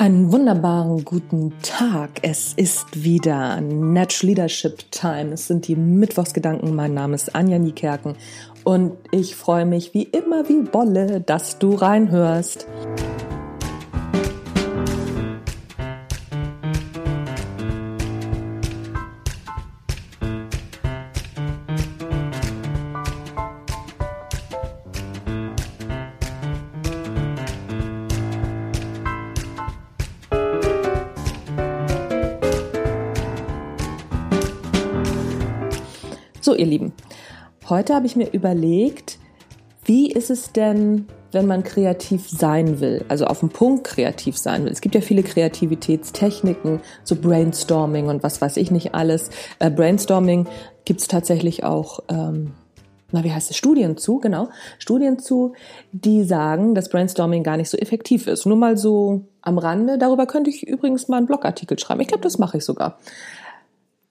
Einen 0.00 0.32
wunderbaren 0.32 1.04
guten 1.04 1.52
Tag. 1.60 2.20
Es 2.22 2.54
ist 2.54 3.04
wieder 3.04 3.60
Natural 3.60 4.28
Leadership 4.28 4.90
Time. 4.90 5.34
Es 5.34 5.46
sind 5.46 5.68
die 5.68 5.76
Mittwochsgedanken. 5.76 6.74
Mein 6.74 6.94
Name 6.94 7.14
ist 7.14 7.34
Anja 7.34 7.58
Niekerken 7.58 8.16
und 8.64 8.92
ich 9.10 9.36
freue 9.36 9.66
mich 9.66 9.92
wie 9.92 10.04
immer 10.04 10.48
wie 10.48 10.62
Bolle, 10.62 11.20
dass 11.20 11.58
du 11.58 11.74
reinhörst. 11.74 12.66
So, 36.42 36.54
ihr 36.54 36.64
Lieben, 36.64 36.94
heute 37.68 37.94
habe 37.94 38.06
ich 38.06 38.16
mir 38.16 38.32
überlegt, 38.32 39.18
wie 39.84 40.10
ist 40.10 40.30
es 40.30 40.52
denn, 40.52 41.04
wenn 41.32 41.46
man 41.46 41.62
kreativ 41.62 42.30
sein 42.30 42.80
will, 42.80 43.04
also 43.08 43.26
auf 43.26 43.40
den 43.40 43.50
Punkt 43.50 43.84
kreativ 43.84 44.38
sein 44.38 44.64
will. 44.64 44.72
Es 44.72 44.80
gibt 44.80 44.94
ja 44.94 45.02
viele 45.02 45.22
Kreativitätstechniken, 45.22 46.80
so 47.04 47.16
Brainstorming 47.16 48.08
und 48.08 48.22
was 48.22 48.40
weiß 48.40 48.56
ich 48.56 48.70
nicht 48.70 48.94
alles. 48.94 49.28
Äh, 49.58 49.70
Brainstorming 49.70 50.48
gibt 50.86 51.02
es 51.02 51.08
tatsächlich 51.08 51.62
auch, 51.62 52.00
ähm, 52.08 52.52
na 53.12 53.22
wie 53.22 53.32
heißt 53.32 53.50
es, 53.50 53.56
Studien 53.58 53.98
zu, 53.98 54.18
genau, 54.18 54.48
Studien 54.78 55.18
zu, 55.18 55.52
die 55.92 56.24
sagen, 56.24 56.74
dass 56.74 56.88
Brainstorming 56.88 57.42
gar 57.42 57.58
nicht 57.58 57.68
so 57.68 57.76
effektiv 57.76 58.26
ist. 58.28 58.46
Nur 58.46 58.56
mal 58.56 58.78
so 58.78 59.26
am 59.42 59.58
Rande, 59.58 59.98
darüber 59.98 60.24
könnte 60.24 60.48
ich 60.48 60.66
übrigens 60.66 61.06
mal 61.06 61.18
einen 61.18 61.26
Blogartikel 61.26 61.78
schreiben. 61.78 62.00
Ich 62.00 62.08
glaube, 62.08 62.22
das 62.22 62.38
mache 62.38 62.56
ich 62.56 62.64
sogar. 62.64 62.98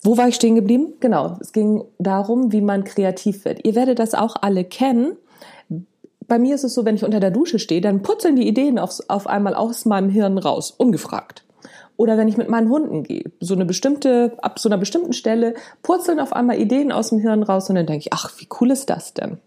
Wo 0.01 0.17
war 0.17 0.29
ich 0.29 0.35
stehen 0.35 0.55
geblieben? 0.55 0.93
Genau, 1.01 1.37
es 1.41 1.51
ging 1.51 1.83
darum, 1.97 2.51
wie 2.51 2.61
man 2.61 2.85
kreativ 2.85 3.43
wird. 3.43 3.65
Ihr 3.65 3.75
werdet 3.75 3.99
das 3.99 4.13
auch 4.13 4.35
alle 4.41 4.63
kennen. 4.63 5.17
Bei 6.27 6.39
mir 6.39 6.55
ist 6.55 6.63
es 6.63 6.73
so, 6.73 6.85
wenn 6.85 6.95
ich 6.95 7.03
unter 7.03 7.19
der 7.19 7.31
Dusche 7.31 7.59
stehe, 7.59 7.81
dann 7.81 8.01
putzeln 8.01 8.35
die 8.35 8.47
Ideen 8.47 8.79
aufs, 8.79 9.09
auf 9.09 9.27
einmal 9.27 9.55
aus 9.55 9.85
meinem 9.85 10.09
Hirn 10.09 10.37
raus, 10.37 10.71
ungefragt. 10.71 11.43
Oder 11.97 12.17
wenn 12.17 12.29
ich 12.29 12.37
mit 12.37 12.47
meinen 12.47 12.69
Hunden 12.69 13.03
gehe, 13.03 13.25
so 13.41 13.55
eine 13.55 13.65
bestimmte, 13.65 14.37
ab 14.41 14.59
so 14.59 14.69
einer 14.69 14.77
bestimmten 14.77 15.11
Stelle 15.11 15.55
purzeln 15.81 16.21
auf 16.21 16.31
einmal 16.31 16.57
Ideen 16.57 16.93
aus 16.93 17.09
dem 17.09 17.19
Hirn 17.19 17.43
raus 17.43 17.69
und 17.69 17.75
dann 17.75 17.87
denke 17.87 18.05
ich, 18.05 18.13
ach, 18.13 18.31
wie 18.37 18.47
cool 18.61 18.71
ist 18.71 18.89
das 18.89 19.13
denn? 19.13 19.39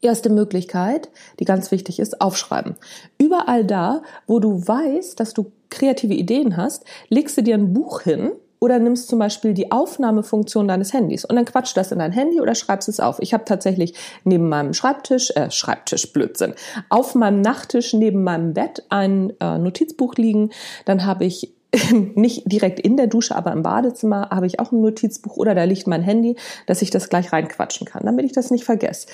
Erste 0.00 0.30
Möglichkeit, 0.30 1.10
die 1.38 1.44
ganz 1.44 1.70
wichtig 1.70 2.00
ist, 2.00 2.22
aufschreiben. 2.22 2.76
Überall 3.18 3.66
da, 3.66 4.02
wo 4.26 4.38
du 4.38 4.66
weißt, 4.66 5.20
dass 5.20 5.34
du 5.34 5.52
kreative 5.68 6.14
Ideen 6.14 6.56
hast, 6.56 6.84
legst 7.10 7.36
du 7.36 7.42
dir 7.42 7.56
ein 7.56 7.74
Buch 7.74 8.00
hin 8.00 8.32
oder 8.60 8.78
nimmst 8.78 9.08
zum 9.08 9.18
Beispiel 9.18 9.54
die 9.54 9.72
Aufnahmefunktion 9.72 10.68
deines 10.68 10.92
Handys 10.92 11.24
und 11.24 11.34
dann 11.34 11.46
quatscht 11.46 11.76
das 11.76 11.90
in 11.90 11.98
dein 11.98 12.12
Handy 12.12 12.40
oder 12.40 12.54
schreibst 12.54 12.88
es 12.88 13.00
auf. 13.00 13.18
Ich 13.20 13.34
habe 13.34 13.44
tatsächlich 13.44 13.94
neben 14.24 14.48
meinem 14.48 14.74
Schreibtisch, 14.74 15.32
äh, 15.34 15.50
Schreibtisch, 15.50 16.12
Blödsinn, 16.12 16.54
auf 16.88 17.14
meinem 17.14 17.40
Nachttisch 17.40 17.94
neben 17.94 18.22
meinem 18.22 18.54
Bett 18.54 18.84
ein 18.90 19.32
äh, 19.40 19.58
Notizbuch 19.58 20.14
liegen. 20.14 20.50
Dann 20.84 21.04
habe 21.06 21.24
ich 21.24 21.52
nicht 22.14 22.50
direkt 22.50 22.80
in 22.80 22.96
der 22.96 23.06
Dusche, 23.06 23.34
aber 23.34 23.52
im 23.52 23.62
Badezimmer 23.62 24.28
habe 24.30 24.46
ich 24.46 24.60
auch 24.60 24.72
ein 24.72 24.80
Notizbuch 24.80 25.36
oder 25.36 25.54
da 25.54 25.64
liegt 25.64 25.86
mein 25.86 26.02
Handy, 26.02 26.36
dass 26.66 26.82
ich 26.82 26.90
das 26.90 27.08
gleich 27.08 27.32
reinquatschen 27.32 27.86
kann, 27.86 28.04
damit 28.04 28.26
ich 28.26 28.32
das 28.32 28.50
nicht 28.50 28.64
vergesse 28.64 29.06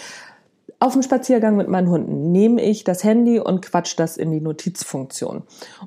auf 0.78 0.92
dem 0.92 1.02
Spaziergang 1.02 1.56
mit 1.56 1.68
meinen 1.68 1.88
Hunden 1.88 2.32
nehme 2.32 2.62
ich 2.62 2.84
das 2.84 3.02
Handy 3.02 3.40
und 3.40 3.62
quatsch 3.62 3.94
das 3.96 4.16
in 4.16 4.30
die 4.30 4.40
Notizfunktion. 4.40 5.42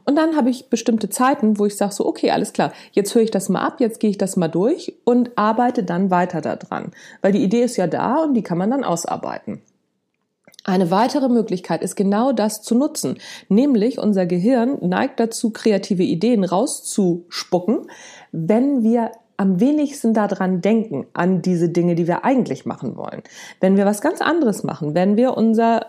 Und 0.06 0.16
dann 0.16 0.36
habe 0.36 0.50
ich 0.50 0.70
bestimmte 0.70 1.10
Zeiten, 1.10 1.60
wo 1.60 1.66
ich 1.68 1.78
sage 1.78 1.94
so, 1.94 2.06
okay, 2.08 2.32
alles 2.32 2.54
klar, 2.54 2.74
jetzt 2.92 3.14
höre 3.14 3.22
ich 3.22 3.32
das 3.32 3.50
mal 3.50 3.62
ab, 3.62 3.80
jetzt 3.80 4.00
gehe 4.00 4.10
ich 4.10 4.18
das 4.18 4.36
mal 4.36 4.48
durch 4.48 4.96
und 5.04 5.38
arbeite 5.38 5.84
dann 5.84 6.10
weiter 6.10 6.42
daran. 6.42 6.92
Weil 7.22 7.34
die 7.34 7.44
Idee 7.44 7.64
ist 7.64 7.78
ja 7.78 7.86
da 7.86 8.24
und 8.24 8.34
die 8.34 8.42
kann 8.42 8.58
man 8.58 8.72
dann 8.72 8.84
ausarbeiten. 8.84 9.62
Eine 10.64 10.92
weitere 10.92 11.30
Möglichkeit 11.30 11.84
ist 11.84 11.96
genau 11.96 12.32
das 12.32 12.62
zu 12.62 12.76
nutzen, 12.76 13.18
nämlich 13.48 13.98
unser 13.98 14.26
Gehirn 14.26 14.78
neigt 14.82 15.20
dazu, 15.20 15.52
kreative 15.52 16.04
Ideen 16.04 16.44
rauszuspucken, 16.44 17.88
wenn 18.32 18.84
wir 18.84 19.12
am 19.40 19.62
wenigsten 19.62 20.14
daran 20.14 20.60
denken, 20.60 21.08
an 21.14 21.42
diese 21.42 21.70
Dinge, 21.70 21.96
die 21.96 22.08
wir 22.08 22.26
eigentlich 22.26 22.66
machen 22.66 22.98
wollen. 22.98 23.24
Wenn 23.62 23.78
wir 23.78 23.86
was 23.86 24.02
ganz 24.02 24.20
anderes 24.20 24.64
machen, 24.64 24.96
wenn 24.96 25.16
wir 25.16 25.38
unser 25.38 25.86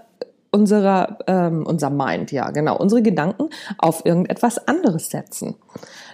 unserer 0.53 1.19
ähm, 1.27 1.65
unser 1.67 1.91
Mind, 1.91 2.33
ja 2.33 2.51
genau, 2.51 2.77
unsere 2.77 3.03
Gedanken 3.03 3.51
auf 3.79 4.05
irgendetwas 4.05 4.67
anderes 4.69 5.11
setzen. 5.11 5.57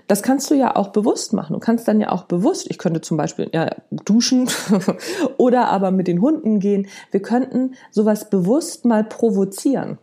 Das 0.08 0.22
kannst 0.22 0.50
du 0.50 0.54
ja 0.54 0.76
auch 0.76 0.88
bewusst 0.88 1.32
machen. 1.32 1.54
Du 1.54 1.58
kannst 1.58 1.88
dann 1.88 2.00
ja 2.00 2.10
auch 2.10 2.24
bewusst, 2.24 2.70
ich 2.70 2.78
könnte 2.78 3.00
zum 3.00 3.16
Beispiel 3.16 3.50
ja, 3.52 3.70
duschen 3.90 4.48
oder 5.36 5.68
aber 5.68 5.90
mit 5.90 6.06
den 6.06 6.20
Hunden 6.20 6.58
gehen. 6.60 6.86
Wir 7.10 7.20
könnten 7.20 7.74
sowas 7.90 8.30
bewusst 8.30 8.84
mal 8.84 9.04
provozieren. 9.04 9.98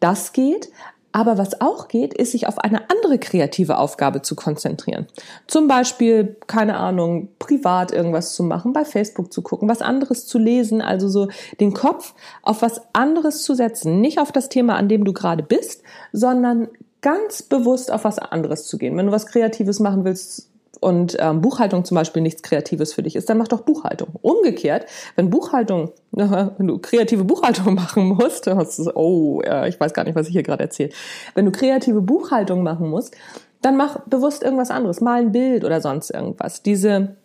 Das 0.00 0.32
geht, 0.32 0.68
aber 1.12 1.36
was 1.36 1.60
auch 1.60 1.88
geht, 1.88 2.14
ist 2.14 2.32
sich 2.32 2.46
auf 2.46 2.58
eine 2.58 2.90
andere 2.90 3.18
kreative 3.18 3.78
Aufgabe 3.78 4.22
zu 4.22 4.34
konzentrieren. 4.34 5.06
Zum 5.46 5.68
Beispiel, 5.68 6.36
keine 6.46 6.78
Ahnung, 6.78 7.28
privat 7.38 7.92
irgendwas 7.92 8.34
zu 8.34 8.42
machen, 8.42 8.72
bei 8.72 8.84
Facebook 8.84 9.32
zu 9.32 9.42
gucken, 9.42 9.68
was 9.68 9.82
anderes 9.82 10.26
zu 10.26 10.38
lesen, 10.38 10.80
also 10.80 11.08
so 11.08 11.28
den 11.60 11.74
Kopf 11.74 12.14
auf 12.42 12.62
was 12.62 12.80
anderes 12.94 13.42
zu 13.42 13.54
setzen. 13.54 14.00
Nicht 14.00 14.18
auf 14.18 14.32
das 14.32 14.48
Thema, 14.48 14.76
an 14.76 14.88
dem 14.88 15.04
du 15.04 15.12
gerade 15.12 15.42
bist, 15.42 15.82
sondern 16.12 16.68
ganz 17.02 17.42
bewusst 17.42 17.92
auf 17.92 18.04
was 18.04 18.18
anderes 18.18 18.66
zu 18.66 18.78
gehen. 18.78 18.96
Wenn 18.96 19.06
du 19.06 19.12
was 19.12 19.26
Kreatives 19.26 19.80
machen 19.80 20.04
willst, 20.04 20.51
und 20.80 21.16
ähm, 21.20 21.40
Buchhaltung 21.40 21.84
zum 21.84 21.94
Beispiel 21.94 22.22
nichts 22.22 22.42
Kreatives 22.42 22.92
für 22.92 23.02
dich 23.02 23.14
ist, 23.14 23.28
dann 23.28 23.38
mach 23.38 23.48
doch 23.48 23.60
Buchhaltung. 23.60 24.08
Umgekehrt, 24.20 24.86
wenn 25.16 25.30
Buchhaltung, 25.30 25.92
wenn 26.10 26.66
du 26.66 26.78
kreative 26.78 27.24
Buchhaltung 27.24 27.74
machen 27.76 28.08
musst, 28.08 28.48
oh, 28.48 29.42
ich 29.66 29.78
weiß 29.78 29.94
gar 29.94 30.04
nicht, 30.04 30.16
was 30.16 30.26
ich 30.26 30.32
hier 30.32 30.42
gerade 30.42 30.64
erzähle. 30.64 30.90
Wenn 31.34 31.44
du 31.44 31.52
kreative 31.52 32.00
Buchhaltung 32.00 32.62
machen 32.62 32.88
musst, 32.88 33.16
dann 33.60 33.76
mach 33.76 34.00
bewusst 34.06 34.42
irgendwas 34.42 34.70
anderes, 34.70 35.00
mal 35.00 35.20
ein 35.20 35.32
Bild 35.32 35.64
oder 35.64 35.80
sonst 35.80 36.10
irgendwas. 36.10 36.62
Diese 36.62 37.16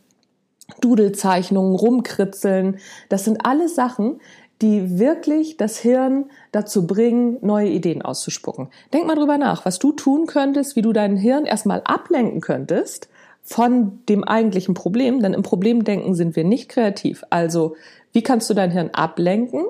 Dudelzeichnungen, 0.81 1.75
rumkritzeln, 1.75 2.77
das 3.09 3.25
sind 3.25 3.45
alle 3.45 3.69
Sachen, 3.69 4.19
die 4.61 4.99
wirklich 4.99 5.57
das 5.57 5.77
Hirn 5.77 6.25
dazu 6.51 6.85
bringen, 6.85 7.37
neue 7.41 7.69
Ideen 7.69 8.01
auszuspucken. 8.01 8.69
Denk 8.93 9.07
mal 9.07 9.15
drüber 9.15 9.37
nach, 9.37 9.65
was 9.65 9.79
du 9.79 9.91
tun 9.91 10.25
könntest, 10.25 10.75
wie 10.75 10.81
du 10.81 10.93
dein 10.93 11.15
Hirn 11.15 11.45
erstmal 11.45 11.81
ablenken 11.85 12.41
könntest 12.41 13.07
von 13.47 13.99
dem 14.09 14.25
eigentlichen 14.25 14.73
Problem, 14.73 15.21
denn 15.21 15.33
im 15.33 15.41
Problemdenken 15.41 16.15
sind 16.15 16.35
wir 16.35 16.43
nicht 16.43 16.67
kreativ. 16.67 17.23
Also, 17.29 17.77
wie 18.11 18.21
kannst 18.21 18.49
du 18.49 18.53
dein 18.53 18.71
Hirn 18.71 18.89
ablenken, 18.91 19.63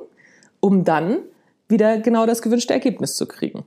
um 0.59 0.83
dann 0.83 1.19
wieder 1.69 1.99
genau 1.99 2.25
das 2.25 2.41
gewünschte 2.41 2.73
Ergebnis 2.73 3.15
zu 3.15 3.27
kriegen? 3.27 3.65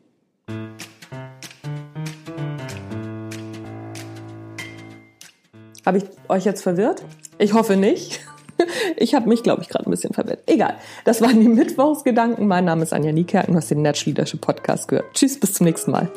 Habe 5.87 5.99
ich 5.99 6.05
euch 6.29 6.45
jetzt 6.45 6.63
verwirrt? 6.63 7.03
Ich 7.39 7.55
hoffe 7.55 7.77
nicht. 7.77 8.21
Ich 8.97 9.15
habe 9.15 9.27
mich, 9.27 9.43
glaube 9.43 9.63
ich, 9.63 9.71
gerade 9.71 9.87
ein 9.87 9.91
bisschen 9.91 10.13
verwirrt. 10.13 10.41
Egal. 10.45 10.75
Das 11.07 11.23
waren 11.23 11.41
die 11.41 11.49
Mittwochsgedanken. 11.49 12.47
Mein 12.47 12.67
Name 12.67 12.83
ist 12.83 12.93
Anja 12.93 13.11
Niekerken. 13.11 13.55
Du 13.55 13.57
hast 13.57 13.71
den 13.71 13.81
Natural 13.81 14.11
Leadership 14.11 14.43
Podcast 14.43 14.87
gehört. 14.87 15.07
Tschüss, 15.15 15.41
bis 15.41 15.55
zum 15.55 15.65
nächsten 15.65 15.93
Mal. 15.93 16.11